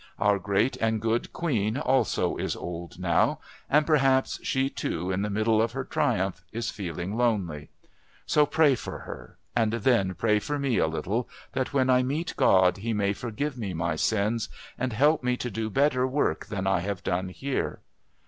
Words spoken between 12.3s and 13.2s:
God He may